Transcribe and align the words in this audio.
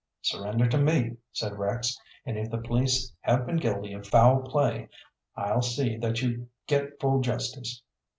'Surrender 0.23 0.67
to 0.67 0.79
me,' 0.79 1.15
said 1.31 1.55
Rex, 1.59 1.95
'and 2.25 2.35
if 2.35 2.49
the 2.49 2.57
police 2.57 3.13
have 3.19 3.45
been 3.45 3.57
guilty 3.57 3.93
of 3.93 4.07
foul 4.07 4.41
play, 4.41 4.89
I'll 5.35 5.61
see 5.61 5.95
that 5.97 6.23
you 6.23 6.47
get 6.65 6.99
full 6.99 7.21
justice.' 7.21 7.83